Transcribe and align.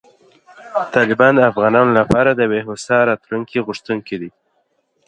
طالبان 0.93 1.33
د 1.35 1.41
افغانانو 1.51 1.91
لپاره 1.99 2.29
د 2.33 2.39
یوې 2.47 2.61
هوسا 2.67 2.97
راتلونکې 3.09 3.63
غوښتونکي 3.67 4.15
دي. 4.21 4.29